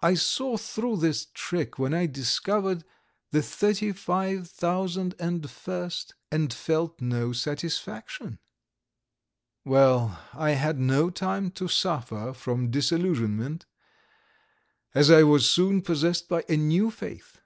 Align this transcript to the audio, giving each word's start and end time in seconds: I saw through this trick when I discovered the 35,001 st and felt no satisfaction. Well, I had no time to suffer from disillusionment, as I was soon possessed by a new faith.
I 0.00 0.14
saw 0.14 0.56
through 0.56 0.96
this 0.96 1.26
trick 1.34 1.78
when 1.78 1.92
I 1.92 2.06
discovered 2.06 2.84
the 3.32 3.42
35,001 3.42 5.42
st 5.50 6.12
and 6.30 6.54
felt 6.54 7.02
no 7.02 7.34
satisfaction. 7.34 8.38
Well, 9.66 10.20
I 10.32 10.52
had 10.52 10.78
no 10.78 11.10
time 11.10 11.50
to 11.50 11.68
suffer 11.68 12.32
from 12.32 12.70
disillusionment, 12.70 13.66
as 14.94 15.10
I 15.10 15.22
was 15.24 15.50
soon 15.50 15.82
possessed 15.82 16.30
by 16.30 16.46
a 16.48 16.56
new 16.56 16.90
faith. 16.90 17.38